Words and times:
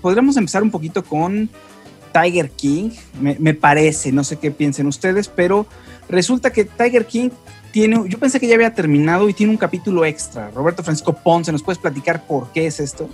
podríamos 0.00 0.36
empezar 0.36 0.62
un 0.62 0.70
poquito 0.70 1.04
con 1.04 1.48
Tiger 2.12 2.50
King, 2.50 2.90
me, 3.20 3.54
parece, 3.54 4.12
no 4.12 4.24
sé 4.24 4.38
qué 4.38 4.50
piensen 4.50 4.86
ustedes, 4.86 5.28
pero 5.28 5.66
resulta 6.08 6.52
que 6.52 6.64
Tiger 6.64 7.06
King 7.06 7.30
tiene, 7.72 8.02
yo 8.08 8.18
pensé 8.18 8.40
que 8.40 8.48
ya 8.48 8.56
había 8.56 8.74
terminado 8.74 9.28
y 9.28 9.34
tiene 9.34 9.52
un 9.52 9.58
capítulo 9.58 10.04
extra. 10.04 10.50
Roberto 10.50 10.82
Francisco 10.82 11.12
Ponce, 11.12 11.52
¿nos 11.52 11.62
puedes 11.62 11.78
platicar 11.78 12.26
por 12.26 12.50
qué 12.52 12.66
es 12.66 12.80
esto? 12.80 13.08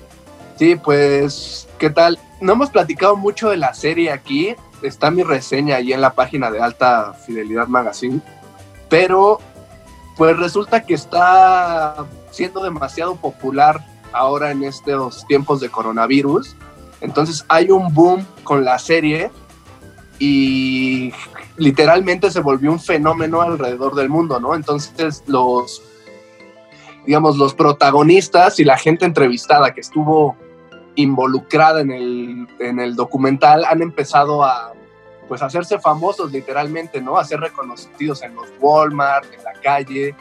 Sí, 0.58 0.76
pues, 0.76 1.68
¿qué 1.78 1.90
tal? 1.90 2.18
No 2.40 2.54
hemos 2.54 2.70
platicado 2.70 3.16
mucho 3.16 3.50
de 3.50 3.58
la 3.58 3.74
serie 3.74 4.10
aquí, 4.10 4.54
está 4.82 5.10
mi 5.10 5.22
reseña 5.22 5.76
ahí 5.76 5.92
en 5.92 6.00
la 6.00 6.14
página 6.14 6.50
de 6.50 6.60
Alta 6.60 7.12
Fidelidad 7.26 7.66
Magazine, 7.66 8.20
pero 8.88 9.40
pues 10.16 10.36
resulta 10.38 10.84
que 10.84 10.94
está 10.94 12.06
siendo 12.30 12.62
demasiado 12.62 13.16
popular 13.16 13.84
ahora 14.12 14.50
en 14.50 14.64
estos 14.64 15.26
tiempos 15.26 15.60
de 15.60 15.68
coronavirus. 15.68 16.56
Entonces 17.00 17.44
hay 17.48 17.70
un 17.70 17.92
boom 17.92 18.26
con 18.44 18.64
la 18.64 18.78
serie 18.78 19.30
y 20.18 21.12
literalmente 21.56 22.30
se 22.30 22.40
volvió 22.40 22.72
un 22.72 22.80
fenómeno 22.80 23.42
alrededor 23.42 23.94
del 23.94 24.08
mundo, 24.08 24.40
¿no? 24.40 24.54
Entonces 24.54 25.22
los, 25.26 25.82
digamos, 27.06 27.36
los 27.36 27.54
protagonistas 27.54 28.58
y 28.60 28.64
la 28.64 28.78
gente 28.78 29.04
entrevistada 29.04 29.74
que 29.74 29.80
estuvo 29.80 30.36
involucrada 30.94 31.82
en 31.82 31.90
el, 31.90 32.48
en 32.58 32.80
el 32.80 32.96
documental 32.96 33.64
han 33.64 33.82
empezado 33.82 34.42
a 34.42 34.72
pues 35.28 35.42
hacerse 35.42 35.78
famosos 35.78 36.32
literalmente, 36.32 37.00
¿no? 37.00 37.18
A 37.18 37.24
ser 37.24 37.40
reconocidos 37.40 38.22
en 38.22 38.34
los 38.34 38.46
Walmart, 38.60 39.26
en 39.34 39.42
la 39.42 39.52
calle. 39.60 40.14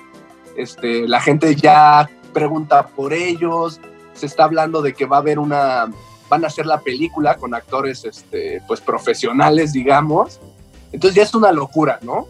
Este, 0.58 1.08
la 1.08 1.22
gente 1.22 1.56
ya 1.56 2.10
pregunta 2.34 2.88
por 2.88 3.14
ellos, 3.14 3.80
se 4.14 4.26
está 4.26 4.46
hablando 4.46 4.82
de 4.82 4.94
que 4.94 5.06
va 5.06 5.18
a 5.18 5.20
haber 5.20 5.38
una, 5.38 5.90
van 6.30 6.44
a 6.44 6.48
hacer 6.48 6.66
la 6.66 6.80
película 6.82 7.36
con 7.36 7.54
actores 7.54 8.06
este, 8.06 8.62
pues 8.68 8.82
profesionales, 8.82 9.74
digamos. 9.74 10.40
Entonces 10.92 11.16
ya 11.16 11.24
es 11.24 11.34
una 11.34 11.52
locura, 11.52 12.00
¿no? 12.02 12.28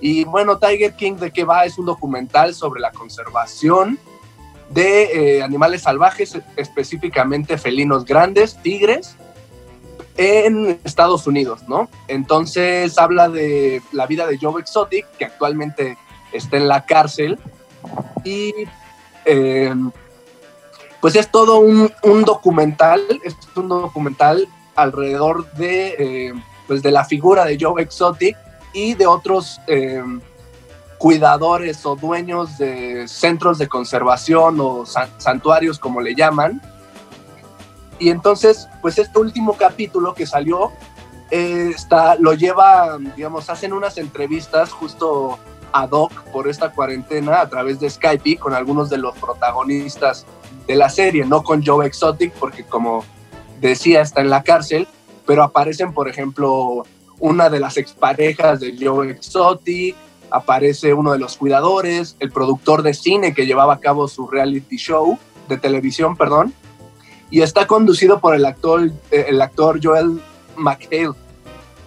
Y 0.00 0.24
bueno, 0.24 0.58
Tiger 0.58 0.94
King 0.94 1.14
de 1.14 1.30
qué 1.30 1.44
va 1.44 1.64
es 1.64 1.78
un 1.78 1.86
documental 1.86 2.54
sobre 2.54 2.80
la 2.80 2.90
conservación 2.90 3.98
de 4.70 5.36
eh, 5.36 5.42
animales 5.42 5.82
salvajes, 5.82 6.38
específicamente 6.56 7.58
felinos 7.58 8.04
grandes, 8.04 8.56
tigres, 8.62 9.16
en 10.16 10.80
Estados 10.84 11.26
Unidos, 11.26 11.62
¿no? 11.68 11.88
Entonces 12.08 12.98
habla 12.98 13.28
de 13.28 13.82
la 13.92 14.06
vida 14.06 14.26
de 14.26 14.38
Joe 14.38 14.60
Exotic, 14.60 15.06
que 15.18 15.24
actualmente 15.24 15.96
está 16.32 16.56
en 16.56 16.68
la 16.68 16.84
cárcel, 16.84 17.38
y 18.24 18.52
eh, 19.24 19.74
pues 21.02 21.16
es 21.16 21.32
todo 21.32 21.58
un, 21.58 21.90
documental, 22.24 23.02
es 23.24 23.36
un 23.56 23.68
documental 23.68 24.46
alrededor 24.76 25.52
de, 25.54 25.96
eh, 25.98 26.32
pues 26.68 26.80
de 26.80 26.92
la 26.92 27.04
figura 27.04 27.44
de 27.44 27.58
Joe 27.60 27.82
Exotic 27.82 28.38
y 28.72 28.94
de 28.94 29.08
otros 29.08 29.60
eh, 29.66 30.00
cuidadores 30.98 31.84
o 31.86 31.96
dueños 31.96 32.56
de 32.56 33.08
centros 33.08 33.58
de 33.58 33.66
conservación 33.66 34.58
o 34.60 34.84
santuarios, 35.18 35.80
como 35.80 36.00
le 36.00 36.14
llaman. 36.14 36.62
Y 37.98 38.08
entonces, 38.08 38.68
pues 38.80 38.96
este 38.96 39.18
último 39.18 39.54
capítulo 39.54 40.14
que 40.14 40.24
salió, 40.24 40.70
eh, 41.32 41.72
está, 41.74 42.14
lo 42.14 42.32
lleva, 42.34 42.96
digamos, 43.16 43.50
hacen 43.50 43.72
unas 43.72 43.98
entrevistas 43.98 44.70
justo 44.70 45.40
ad 45.72 45.90
hoc 45.90 46.12
por 46.30 46.46
esta 46.46 46.70
cuarentena 46.70 47.40
a 47.40 47.48
través 47.48 47.80
de 47.80 47.90
Skype 47.90 48.36
con 48.36 48.54
algunos 48.54 48.88
de 48.88 48.98
los 48.98 49.18
protagonistas 49.18 50.26
de 50.66 50.76
la 50.76 50.88
serie, 50.88 51.24
no 51.24 51.42
con 51.42 51.64
Joe 51.64 51.86
Exotic, 51.86 52.32
porque 52.34 52.64
como 52.64 53.04
decía, 53.60 54.00
está 54.00 54.20
en 54.20 54.30
la 54.30 54.42
cárcel, 54.42 54.86
pero 55.26 55.42
aparecen, 55.42 55.92
por 55.92 56.08
ejemplo, 56.08 56.84
una 57.18 57.48
de 57.48 57.60
las 57.60 57.76
exparejas 57.76 58.60
de 58.60 58.76
Joe 58.78 59.10
Exotic, 59.10 59.94
aparece 60.30 60.94
uno 60.94 61.12
de 61.12 61.18
los 61.18 61.36
cuidadores, 61.36 62.16
el 62.20 62.30
productor 62.30 62.82
de 62.82 62.94
cine 62.94 63.34
que 63.34 63.46
llevaba 63.46 63.74
a 63.74 63.80
cabo 63.80 64.08
su 64.08 64.26
reality 64.26 64.76
show 64.76 65.18
de 65.48 65.58
televisión, 65.58 66.16
perdón, 66.16 66.54
y 67.30 67.42
está 67.42 67.66
conducido 67.66 68.20
por 68.20 68.34
el 68.34 68.44
actor, 68.44 68.90
eh, 69.10 69.26
el 69.28 69.40
actor 69.40 69.80
Joel 69.82 70.20
McHale. 70.56 71.14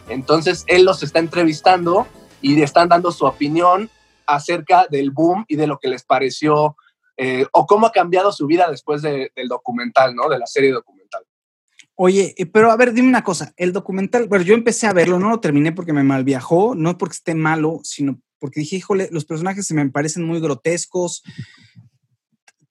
Entonces 0.10 0.64
él 0.68 0.86
los 0.86 1.04
está 1.04 1.20
entrevistando 1.20 2.08
y 2.42 2.62
están 2.62 2.90
dando 2.90 3.12
su 3.12 3.26
opinión 3.26 3.90
acerca 4.28 4.88
del 4.90 5.12
boom 5.12 5.46
y 5.48 5.56
de 5.56 5.68
lo 5.68 5.78
que 5.80 5.88
les 5.88 6.04
pareció 6.04 6.76
eh, 7.18 7.46
o 7.52 7.66
cómo 7.66 7.88
ha 7.88 7.92
cambiado 7.92 8.32
su 8.32 8.46
vida 8.46 8.70
después 8.70 9.02
del 9.02 9.48
documental, 9.48 10.16
¿no? 10.16 10.30
De 10.30 10.38
la 10.38 10.48
serie 10.48 10.72
documental. 10.72 11.24
Oye, 11.98 12.36
eh, 12.38 12.46
pero 12.46 12.72
a 12.72 12.76
ver, 12.76 12.92
dime 12.92 13.08
una 13.08 13.24
cosa, 13.24 13.54
el 13.56 13.72
documental, 13.72 14.28
bueno, 14.28 14.44
yo 14.44 14.54
empecé 14.54 14.86
a 14.86 14.94
verlo, 14.94 15.18
no 15.18 15.30
lo 15.30 15.40
terminé 15.40 15.72
porque 15.72 15.94
me 15.94 16.04
malviajó, 16.04 16.76
no 16.76 16.98
porque 16.98 17.16
esté 17.16 17.36
malo, 17.36 17.80
sino 17.84 18.20
porque 18.38 18.60
dije, 18.60 18.76
híjole, 18.76 19.08
los 19.12 19.24
personajes 19.24 19.66
se 19.66 19.74
me 19.74 19.90
parecen 19.90 20.24
muy 20.24 20.42
grotescos, 20.42 21.24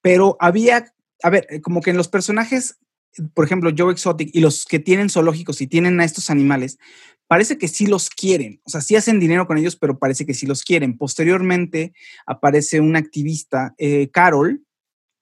pero 0.03 0.37
había, 0.41 0.93
a 1.23 1.31
ver, 1.31 1.47
eh, 1.49 1.63
como 1.63 1.81
que 1.81 1.91
en 1.91 1.97
los 1.97 2.09
personajes, 2.09 2.79
por 3.33 3.47
ejemplo, 3.47 3.71
Joe 3.77 3.93
Exotic 3.93 4.29
y 4.35 4.41
los 4.41 4.67
que 4.67 4.79
tienen 4.79 5.09
zoológicos 5.09 5.63
y 5.63 5.67
tienen 5.67 5.99
a 6.01 6.05
estos 6.05 6.29
animales, 6.29 6.79
parece 7.35 7.59
que 7.59 7.67
sí 7.67 7.87
los 7.87 8.11
quieren, 8.11 8.61
o 8.63 8.71
sea, 8.71 8.81
sí 8.81 8.95
hacen 8.95 9.19
dinero 9.19 9.49
con 9.49 9.59
ellos, 9.59 9.75
pero 9.75 9.99
parece 9.99 10.25
que 10.25 10.35
sí 10.35 10.47
los 10.47 10.63
quieren. 10.63 10.97
Posteriormente 10.97 11.93
aparece 12.27 12.79
una 12.79 13.01
activista, 13.01 13.75
eh, 13.77 14.09
Carol, 14.13 14.63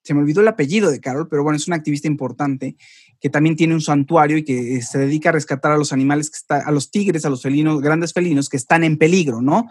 se 0.04 0.12
me 0.12 0.20
olvidó 0.20 0.42
el 0.42 0.48
apellido 0.48 0.90
de 0.90 1.00
Carol, 1.00 1.26
pero 1.30 1.42
bueno, 1.42 1.56
es 1.56 1.68
una 1.68 1.76
activista 1.76 2.08
importante 2.08 2.76
que 3.18 3.30
también 3.30 3.56
tiene 3.56 3.72
un 3.72 3.80
santuario 3.80 4.36
y 4.36 4.44
que 4.44 4.76
eh, 4.76 4.82
se 4.82 4.98
dedica 4.98 5.30
a 5.30 5.32
rescatar 5.32 5.72
a 5.72 5.78
los 5.78 5.94
animales, 5.94 6.28
que 6.28 6.36
está, 6.36 6.58
a 6.58 6.70
los 6.70 6.90
tigres, 6.90 7.24
a 7.24 7.30
los 7.30 7.40
felinos, 7.40 7.80
grandes 7.80 8.12
felinos 8.12 8.50
que 8.50 8.58
están 8.58 8.84
en 8.84 8.98
peligro, 8.98 9.40
¿no? 9.40 9.70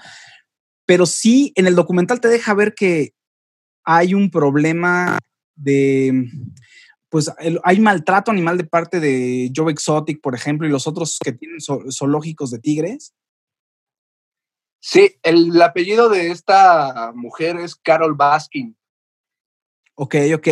Pero 0.88 1.06
sí, 1.06 1.54
en 1.56 1.68
el 1.68 1.76
documental 1.76 2.22
te 2.22 2.28
deja 2.28 2.56
ver 2.56 2.74
que 2.74 3.14
hay 3.84 4.16
un 4.16 4.32
problema 4.32 5.20
de, 5.56 6.28
pues 7.12 7.30
hay 7.64 7.80
maltrato 7.82 8.32
animal 8.32 8.58
de 8.58 8.64
parte 8.64 9.02
de 9.02 9.52
Joe 9.54 9.70
Exotic, 9.70 10.22
por 10.22 10.34
ejemplo, 10.34 10.66
y 10.66 10.72
los 10.72 10.88
otros 10.88 11.20
que 11.22 11.34
tienen 11.34 11.60
zoológicos 11.60 12.52
de 12.52 12.60
tigres. 12.60 13.14
Sí, 14.80 15.18
el, 15.22 15.62
apellido 15.62 16.08
de 16.08 16.32
esta 16.32 17.12
mujer 17.14 17.58
es 17.58 17.76
Carol 17.76 18.16
Baskin. 18.16 18.78
Ok, 19.96 20.16
ok. 20.34 20.48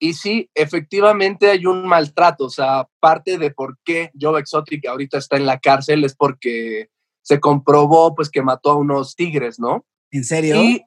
Y 0.00 0.14
sí, 0.14 0.50
efectivamente 0.52 1.48
hay 1.48 1.64
un 1.64 1.86
maltrato, 1.86 2.46
o 2.46 2.50
sea, 2.50 2.88
parte 2.98 3.38
de 3.38 3.52
por 3.52 3.78
qué 3.84 4.10
Joe 4.20 4.40
Exotic 4.40 4.84
ahorita 4.88 5.18
está 5.18 5.36
en 5.36 5.46
la 5.46 5.60
cárcel 5.60 6.02
es 6.02 6.16
porque 6.16 6.88
se 7.22 7.38
comprobó 7.38 8.16
pues 8.16 8.30
que 8.30 8.42
mató 8.42 8.72
a 8.72 8.76
unos 8.76 9.14
tigres, 9.14 9.60
¿no? 9.60 9.86
¿En 10.10 10.24
serio? 10.24 10.56
sí, 10.56 10.84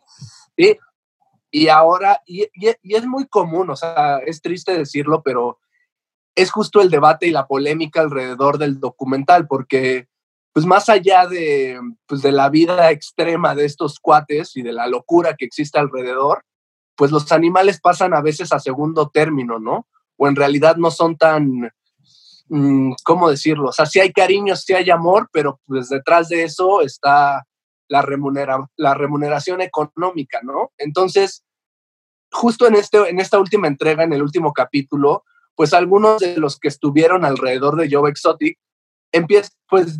y 0.58 0.78
ahora, 1.70 2.22
y, 2.26 2.48
es 2.62 3.06
muy 3.06 3.28
común, 3.28 3.70
o 3.70 3.76
sea, 3.76 4.18
es 4.26 4.42
triste 4.42 4.78
decirlo, 4.78 5.22
pero 5.24 5.60
es 6.36 6.52
justo 6.52 6.82
el 6.82 6.90
debate 6.90 7.28
y 7.28 7.32
la 7.32 7.48
polémica 7.48 8.02
alrededor 8.02 8.58
del 8.58 8.80
documental, 8.80 9.48
porque 9.48 10.08
pues 10.56 10.66
más 10.66 10.88
allá 10.88 11.28
de, 11.28 11.78
pues, 12.08 12.22
de 12.22 12.32
la 12.32 12.50
vida 12.50 12.90
extrema 12.92 13.56
de 13.56 13.66
estos 13.66 14.00
cuates 14.00 14.56
y 14.56 14.62
de 14.62 14.72
la 14.72 14.88
locura 14.88 15.36
que 15.38 15.44
existe 15.44 15.78
alrededor, 15.78 16.46
pues 16.96 17.12
los 17.12 17.30
animales 17.34 17.82
pasan 17.82 18.14
a 18.14 18.22
veces 18.22 18.54
a 18.54 18.60
segundo 18.60 19.10
término, 19.10 19.60
¿no? 19.60 19.86
O 20.16 20.30
en 20.30 20.36
realidad 20.38 20.78
no 20.78 20.92
son 20.92 21.18
tan, 21.18 21.70
mm, 22.48 22.94
¿cómo 23.04 23.30
decirlo? 23.30 23.68
O 23.68 23.72
sea, 23.74 23.86
sí 23.86 24.00
hay 24.00 24.14
cariño, 24.14 24.56
sí 24.56 24.74
hay 24.74 24.90
amor, 24.90 25.28
pero 25.34 25.60
pues 25.68 25.90
detrás 25.90 26.30
de 26.30 26.44
eso 26.44 26.82
está 26.82 27.46
la, 27.88 28.06
la 28.76 28.94
remuneración 28.94 29.62
económica, 29.62 30.42
¿no? 30.44 30.72
Entonces, 30.78 31.44
justo 32.32 32.68
en, 32.68 32.76
este, 32.76 33.10
en 33.10 33.20
esta 33.20 33.40
última 33.40 33.68
entrega, 33.68 34.04
en 34.04 34.14
el 34.14 34.22
último 34.22 34.54
capítulo, 34.54 35.24
pues 35.56 35.74
algunos 35.74 36.20
de 36.20 36.38
los 36.38 36.60
que 36.60 36.68
estuvieron 36.68 37.24
alrededor 37.24 37.78
de 37.78 37.90
Joe 37.90 38.10
Exotic 38.10 38.60
pues 39.68 40.00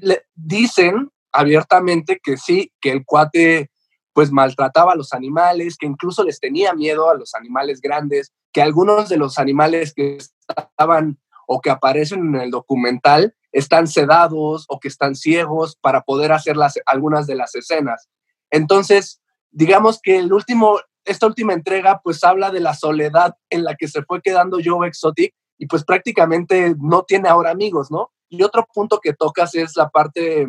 le 0.00 0.22
dicen 0.34 1.10
abiertamente 1.32 2.20
que 2.22 2.36
sí, 2.36 2.72
que 2.80 2.90
el 2.90 3.04
cuate 3.04 3.70
pues 4.12 4.32
maltrataba 4.32 4.92
a 4.92 4.96
los 4.96 5.12
animales, 5.12 5.76
que 5.78 5.86
incluso 5.86 6.24
les 6.24 6.40
tenía 6.40 6.72
miedo 6.72 7.08
a 7.08 7.14
los 7.14 7.34
animales 7.34 7.80
grandes, 7.80 8.32
que 8.52 8.62
algunos 8.62 9.08
de 9.08 9.16
los 9.16 9.38
animales 9.38 9.94
que 9.94 10.16
estaban 10.16 11.18
o 11.50 11.60
que 11.62 11.70
aparecen 11.70 12.20
en 12.34 12.42
el 12.42 12.50
documental 12.50 13.34
están 13.52 13.86
sedados 13.88 14.66
o 14.68 14.78
que 14.78 14.88
están 14.88 15.14
ciegos 15.14 15.76
para 15.80 16.02
poder 16.02 16.30
hacer 16.30 16.58
las, 16.58 16.78
algunas 16.84 17.26
de 17.26 17.34
las 17.34 17.54
escenas. 17.54 18.08
Entonces, 18.50 19.22
digamos 19.50 19.98
que 20.02 20.18
el 20.18 20.30
último, 20.30 20.78
esta 21.06 21.26
última 21.26 21.54
entrega 21.54 22.02
pues 22.04 22.22
habla 22.22 22.50
de 22.50 22.60
la 22.60 22.74
soledad 22.74 23.34
en 23.48 23.64
la 23.64 23.76
que 23.76 23.88
se 23.88 24.02
fue 24.02 24.20
quedando 24.20 24.58
Joe 24.62 24.86
Exotic 24.86 25.34
y 25.56 25.66
pues 25.66 25.84
prácticamente 25.84 26.74
no 26.78 27.04
tiene 27.04 27.30
ahora 27.30 27.50
amigos, 27.50 27.90
¿no? 27.90 28.12
Y 28.28 28.42
otro 28.42 28.66
punto 28.72 29.00
que 29.02 29.14
tocas 29.14 29.54
es 29.54 29.74
la 29.74 29.88
parte, 29.88 30.46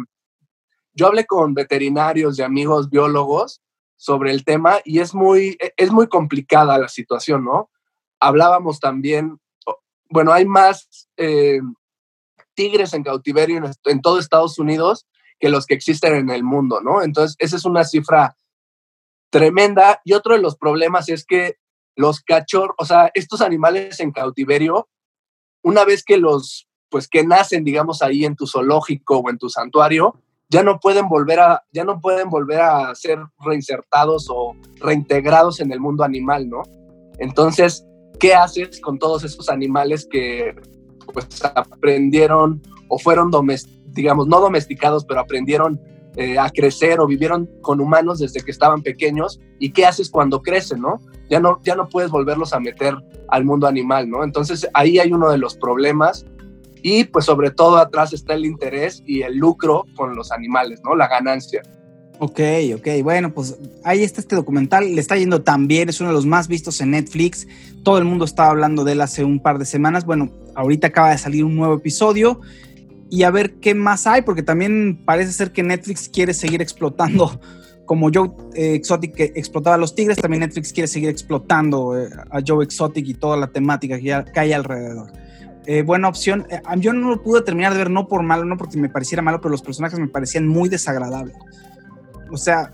yo 0.94 1.08
hablé 1.08 1.26
con 1.26 1.54
veterinarios 1.54 2.38
y 2.38 2.44
amigos 2.44 2.90
biólogos 2.90 3.62
sobre 3.96 4.32
el 4.32 4.44
tema 4.44 4.80
y 4.84 5.00
es 5.00 5.14
muy, 5.16 5.58
es 5.78 5.92
muy 5.92 6.08
complicada 6.08 6.78
la 6.78 6.90
situación, 6.90 7.46
¿no? 7.46 7.72
Hablábamos 8.20 8.82
también 8.82 9.40
bueno, 10.10 10.34
hay 10.34 10.46
más 10.46 11.08
eh, 11.18 11.60
tigres 12.56 12.94
en 12.94 13.04
cautiverio 13.04 13.62
en, 13.86 14.02
todo 14.02 14.20
Estados 14.20 14.60
Unidos 14.60 15.08
que 15.40 15.50
los 15.50 15.66
que 15.66 15.76
existen 15.76 16.16
en 16.16 16.30
el 16.30 16.44
mundo, 16.44 16.82
¿no? 16.82 17.02
Entonces, 17.02 17.36
esa 17.40 17.56
es 17.56 17.64
una 17.64 17.86
cifra 17.86 18.36
tremenda. 19.30 20.02
Y 20.04 20.14
otro 20.14 20.34
de 20.36 20.42
los 20.42 20.58
problemas 20.58 21.08
es 21.08 21.26
que 21.26 21.56
los 21.96 22.22
cachorros, 22.22 22.76
o 22.78 22.86
sea, 22.86 23.10
estos 23.14 23.40
animales 23.40 24.00
en 24.02 24.12
cautiverio, 24.12 24.90
una 25.64 25.86
vez 25.86 26.04
que 26.04 26.18
los, 26.18 26.68
pues 26.90 27.08
que 27.08 27.26
nacen, 27.26 27.64
digamos, 27.64 28.02
ahí 28.02 28.26
en 28.26 28.36
tu 28.36 28.48
zoológico 28.48 29.20
o 29.20 29.30
en 29.30 29.38
tu 29.38 29.50
santuario, 29.50 30.22
ya 30.50 30.64
no 30.64 30.80
pueden 30.80 31.08
volver 31.08 31.40
a, 31.40 31.64
ya 31.72 31.84
no 31.84 32.02
pueden 32.02 32.30
volver 32.30 32.62
a 32.62 32.96
ser 32.96 33.20
reinsertados 33.40 34.28
o 34.30 34.56
reintegrados 34.80 35.60
en 35.60 35.72
el 35.72 35.80
mundo 35.80 36.04
animal, 36.04 36.50
¿no? 36.50 36.64
Entonces, 37.20 37.86
¿qué 38.20 38.34
haces 38.34 38.80
con 38.82 39.00
todos 39.00 39.24
esos 39.24 39.50
animales 39.50 40.08
que 40.10 40.56
pues 41.14 41.28
aprendieron 41.56 42.62
o 42.88 43.00
fueron, 43.00 43.32
digamos, 43.88 44.28
no 44.28 44.40
domesticados, 44.40 45.06
pero 45.06 45.22
aprendieron 45.22 45.80
eh, 46.16 46.38
a 46.38 46.50
crecer 46.50 47.00
o 47.00 47.08
vivieron 47.08 47.50
con 47.62 47.80
humanos 47.80 48.20
desde 48.20 48.42
que 48.42 48.52
estaban 48.52 48.82
pequeños? 48.82 49.40
¿Y 49.60 49.72
qué 49.72 49.86
haces 49.86 50.10
cuando 50.10 50.42
crecen, 50.42 50.82
no? 50.82 51.00
Ya 51.30 51.40
no, 51.40 51.60
ya 51.64 51.76
no 51.76 51.88
puedes 51.88 52.12
volverlos 52.12 52.54
a 52.54 52.60
meter 52.60 52.96
al 53.30 53.46
mundo 53.46 53.68
animal, 53.68 54.10
¿no? 54.10 54.24
Entonces, 54.24 54.68
ahí 54.74 55.00
hay 55.00 55.12
uno 55.12 55.30
de 55.30 55.38
los 55.38 55.56
problemas 55.56 56.26
y 56.82 57.04
pues 57.06 57.26
sobre 57.26 57.52
todo 57.52 57.78
atrás 57.78 58.14
está 58.14 58.34
el 58.34 58.46
interés 58.46 59.04
y 59.06 59.22
el 59.22 59.38
lucro 59.38 59.86
con 59.96 60.16
los 60.16 60.32
animales, 60.32 60.82
¿no? 60.84 60.96
La 60.96 61.08
ganancia. 61.08 61.62
Ok, 62.22 62.42
ok, 62.76 62.88
bueno, 63.02 63.34
pues 63.34 63.58
ahí 63.86 64.04
está 64.04 64.20
este 64.20 64.36
documental, 64.36 64.94
le 64.94 65.00
está 65.00 65.16
yendo 65.16 65.42
tan 65.42 65.68
bien, 65.68 65.88
es 65.88 66.02
uno 66.02 66.10
de 66.10 66.16
los 66.16 66.26
más 66.26 66.50
vistos 66.50 66.82
en 66.82 66.92
Netflix, 66.92 67.48
todo 67.82 67.98
el 67.98 68.04
mundo 68.04 68.26
estaba 68.26 68.50
hablando 68.50 68.84
de 68.84 68.92
él 68.92 69.00
hace 69.00 69.24
un 69.24 69.40
par 69.40 69.58
de 69.58 69.64
semanas, 69.64 70.04
bueno, 70.04 70.30
ahorita 70.54 70.88
acaba 70.88 71.12
de 71.12 71.18
salir 71.18 71.46
un 71.46 71.56
nuevo 71.56 71.76
episodio. 71.76 72.42
Y 73.12 73.24
a 73.24 73.32
ver 73.32 73.56
qué 73.56 73.74
más 73.74 74.06
hay, 74.06 74.22
porque 74.22 74.44
también 74.44 75.02
parece 75.04 75.32
ser 75.32 75.52
que 75.52 75.64
Netflix 75.64 76.10
quiere 76.10 76.34
seguir 76.34 76.62
explotando, 76.62 77.40
como 77.86 78.12
Joe 78.14 78.30
eh, 78.54 78.76
Exotic 78.76 79.20
explotaba 79.20 79.78
a 79.78 79.80
los 79.80 79.96
tigres, 79.96 80.18
también 80.18 80.42
Netflix 80.42 80.74
quiere 80.74 80.88
seguir 80.88 81.10
explotando 81.10 81.98
eh, 81.98 82.10
a 82.30 82.40
Joe 82.46 82.64
Exotic 82.64 83.08
y 83.08 83.14
toda 83.16 83.36
la 83.36 83.48
temática 83.48 83.98
que, 83.98 84.40
hay 84.40 84.54
alrededor. 84.54 85.12
Eh, 85.66 85.82
buena 85.82 86.08
opción. 86.08 86.46
Yo 86.78 86.94
no 86.94 87.10
lo 87.10 87.24
pude 87.24 87.42
terminar 87.42 87.72
de 87.72 87.80
ver, 87.80 87.90
no 87.90 88.08
por 88.08 88.22
malo, 88.22 88.46
no 88.46 88.58
porque 88.58 88.78
me 88.78 88.90
pareciera 88.90 89.24
malo, 89.24 89.40
pero 89.42 89.52
los 89.52 89.62
personajes 89.62 89.98
me 89.98 90.08
parecían 90.08 90.48
muy 90.48 90.70
desagradables. 90.70 91.36
O 92.32 92.38
sea, 92.38 92.72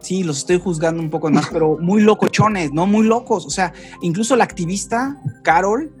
sí, 0.00 0.22
los 0.22 0.38
estoy 0.38 0.60
juzgando 0.60 1.02
un 1.02 1.10
poco 1.10 1.30
más, 1.30 1.48
pero 1.52 1.78
muy 1.80 2.00
locochones, 2.00 2.72
¿no? 2.72 2.86
Muy 2.86 3.06
locos. 3.06 3.46
O 3.46 3.50
sea, 3.50 3.72
incluso 4.02 4.36
la 4.36 4.44
activista, 4.44 5.20
Carol, 5.42 5.92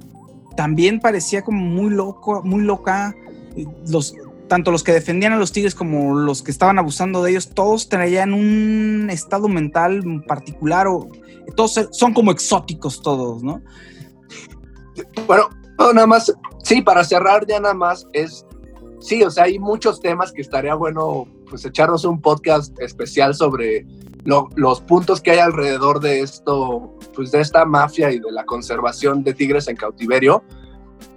también 0.56 1.00
parecía 1.00 1.42
como 1.42 1.60
muy 1.60 1.90
loco, 1.90 2.42
muy 2.42 2.62
loca. 2.62 3.14
Los, 3.88 4.14
tanto 4.48 4.70
los 4.70 4.82
que 4.82 4.92
defendían 4.92 5.32
a 5.32 5.38
los 5.38 5.52
tigres 5.52 5.74
como 5.74 6.14
los 6.14 6.42
que 6.42 6.50
estaban 6.50 6.78
abusando 6.78 7.22
de 7.22 7.30
ellos, 7.32 7.50
todos 7.50 7.88
traían 7.88 8.32
un 8.32 9.08
estado 9.10 9.48
mental 9.48 10.02
particular 10.26 10.86
o 10.86 11.08
todos 11.54 11.88
son 11.92 12.12
como 12.12 12.30
exóticos 12.30 13.02
todos, 13.02 13.42
¿no? 13.42 13.62
Bueno, 15.26 15.48
no, 15.78 15.92
nada 15.92 16.06
más, 16.06 16.32
sí, 16.62 16.82
para 16.82 17.04
cerrar 17.04 17.46
ya 17.46 17.60
nada 17.60 17.74
más 17.74 18.06
es, 18.12 18.46
sí, 19.00 19.22
o 19.22 19.30
sea, 19.30 19.44
hay 19.44 19.58
muchos 19.58 20.00
temas 20.00 20.32
que 20.32 20.42
estaría 20.42 20.74
bueno 20.74 21.26
pues 21.48 21.64
echarnos 21.64 22.04
un 22.04 22.20
podcast 22.20 22.78
especial 22.80 23.34
sobre 23.34 23.86
los 24.24 24.80
puntos 24.80 25.20
que 25.20 25.32
hay 25.32 25.38
alrededor 25.38 26.00
de 26.00 26.20
esto, 26.20 26.98
pues 27.14 27.30
de 27.30 27.40
esta 27.40 27.64
mafia 27.64 28.10
y 28.10 28.18
de 28.18 28.32
la 28.32 28.44
conservación 28.44 29.22
de 29.22 29.34
tigres 29.34 29.68
en 29.68 29.76
cautiverio. 29.76 30.42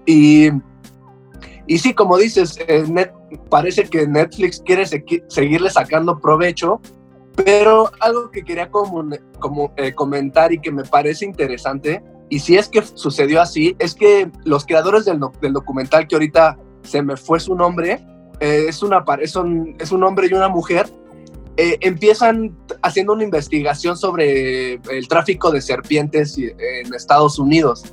Y, 0.05 0.49
y 1.65 1.79
sí, 1.79 1.93
como 1.93 2.17
dices, 2.17 2.59
eh, 2.67 2.83
net, 2.87 3.11
parece 3.49 3.85
que 3.85 4.07
Netflix 4.07 4.61
quiere 4.63 4.85
seguirle 4.85 5.69
sacando 5.71 6.19
provecho, 6.19 6.79
pero 7.35 7.89
algo 7.99 8.29
que 8.29 8.43
quería 8.43 8.69
como, 8.69 9.09
como 9.39 9.73
eh, 9.77 9.93
comentar 9.93 10.51
y 10.53 10.59
que 10.59 10.71
me 10.71 10.83
parece 10.83 11.25
interesante 11.25 12.03
y 12.29 12.39
si 12.39 12.55
es 12.57 12.69
que 12.69 12.83
sucedió 12.83 13.41
así, 13.41 13.75
es 13.79 13.95
que 13.95 14.31
los 14.45 14.65
creadores 14.65 15.05
del, 15.05 15.19
documental, 15.51 16.07
que 16.07 16.15
ahorita 16.15 16.57
se 16.83 17.01
me 17.01 17.17
fue 17.17 17.39
su 17.39 17.55
nombre, 17.55 17.99
eh, 18.39 18.65
es, 18.67 18.83
una, 18.83 19.03
es, 19.21 19.35
un, 19.35 19.75
es 19.79 19.91
un 19.91 20.03
hombre 20.03 20.27
y 20.27 20.33
una 20.33 20.49
mujer, 20.49 20.89
eh, 21.57 21.77
empiezan 21.81 22.57
haciendo 22.81 23.13
una 23.13 23.23
investigación 23.23 23.97
sobre 23.97 24.73
el 24.73 25.07
tráfico 25.07 25.51
de 25.51 25.61
serpientes 25.61 26.37
en 26.37 26.93
Estados 26.93 27.37
Unidos. 27.37 27.83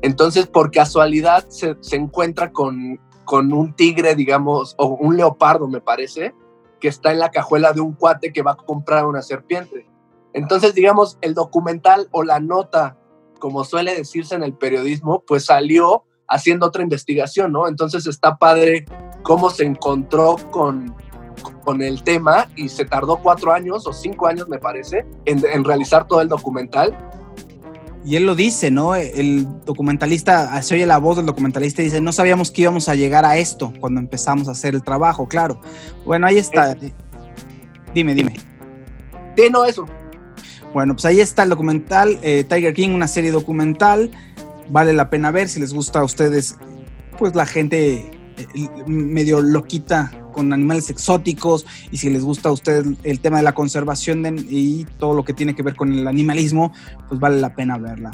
Entonces, 0.00 0.46
por 0.46 0.70
casualidad, 0.70 1.46
se, 1.48 1.76
se 1.80 1.96
encuentra 1.96 2.50
con, 2.52 2.98
con 3.24 3.52
un 3.52 3.74
tigre, 3.74 4.14
digamos, 4.14 4.74
o 4.78 4.86
un 4.86 5.16
leopardo, 5.16 5.68
me 5.68 5.80
parece, 5.80 6.34
que 6.80 6.88
está 6.88 7.12
en 7.12 7.18
la 7.18 7.30
cajuela 7.30 7.72
de 7.72 7.80
un 7.80 7.92
cuate 7.92 8.32
que 8.32 8.42
va 8.42 8.52
a 8.52 8.56
comprar 8.56 9.06
una 9.06 9.22
serpiente. 9.22 9.86
Entonces, 10.32 10.74
digamos, 10.74 11.18
el 11.20 11.34
documental 11.34 12.08
o 12.10 12.24
la 12.24 12.40
nota 12.40 12.96
como 13.42 13.64
suele 13.64 13.96
decirse 13.96 14.36
en 14.36 14.44
el 14.44 14.54
periodismo, 14.54 15.24
pues 15.26 15.46
salió 15.46 16.04
haciendo 16.32 16.66
otra 16.66 16.82
investigación, 16.82 17.52
¿no? 17.52 17.68
Entonces 17.68 18.06
está 18.06 18.36
padre 18.36 18.86
cómo 19.22 19.50
se 19.50 19.64
encontró 19.64 20.36
con, 20.50 20.94
con 21.62 21.82
el 21.82 22.02
tema 22.02 22.48
y 22.56 22.70
se 22.70 22.86
tardó 22.86 23.18
cuatro 23.18 23.52
años 23.52 23.86
o 23.86 23.92
cinco 23.92 24.26
años, 24.26 24.48
me 24.48 24.58
parece, 24.58 25.04
en, 25.26 25.64
realizar 25.64 26.08
todo 26.08 26.22
el 26.22 26.28
documental. 26.28 26.96
Y 28.04 28.16
él 28.16 28.24
lo 28.26 28.34
dice, 28.34 28.70
¿no? 28.70 28.96
El 28.96 29.46
documentalista, 29.64 30.60
se 30.62 30.74
oye 30.74 30.86
la 30.86 30.98
voz 30.98 31.18
del 31.18 31.26
documentalista 31.26 31.82
y 31.82 31.84
dice, 31.84 32.00
no 32.00 32.12
sabíamos 32.12 32.50
que 32.50 32.62
íbamos 32.62 32.88
a 32.88 32.94
llegar 32.94 33.24
a 33.24 33.36
esto 33.36 33.72
cuando 33.78 34.00
empezamos 34.00 34.48
a 34.48 34.52
hacer 34.52 34.74
el 34.74 34.82
trabajo, 34.82 35.28
claro. 35.28 35.60
Bueno, 36.04 36.26
ahí 36.26 36.38
está. 36.38 36.76
Dime, 37.94 38.14
dime. 38.14 38.40
Sí, 39.36 39.44
no, 39.52 39.64
eso. 39.64 39.86
Bueno, 40.72 40.94
pues 40.94 41.04
ahí 41.04 41.20
está 41.20 41.42
el 41.42 41.50
documental, 41.50 42.18
eh, 42.22 42.44
Tiger 42.48 42.72
King, 42.72 42.90
una 42.90 43.06
serie 43.06 43.30
documental. 43.30 44.10
Vale 44.70 44.92
la 44.92 45.10
pena 45.10 45.30
ver 45.30 45.48
si 45.48 45.60
les 45.60 45.72
gusta 45.72 46.00
a 46.00 46.04
ustedes, 46.04 46.56
pues 47.18 47.34
la 47.34 47.46
gente 47.46 48.10
eh, 48.36 48.68
medio 48.86 49.42
loquita 49.42 50.10
con 50.32 50.52
animales 50.52 50.90
exóticos 50.90 51.66
y 51.90 51.98
si 51.98 52.10
les 52.10 52.24
gusta 52.24 52.48
a 52.48 52.52
ustedes 52.52 52.86
el 53.02 53.20
tema 53.20 53.36
de 53.36 53.42
la 53.42 53.54
conservación 53.54 54.24
y 54.48 54.84
todo 54.98 55.14
lo 55.14 55.24
que 55.24 55.34
tiene 55.34 55.54
que 55.54 55.62
ver 55.62 55.76
con 55.76 55.92
el 55.92 56.08
animalismo, 56.08 56.72
pues 57.08 57.20
vale 57.20 57.40
la 57.40 57.54
pena 57.54 57.78
verla. 57.78 58.12